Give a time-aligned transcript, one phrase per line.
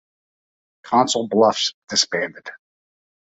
[0.81, 2.49] Council Bluffs disbanded.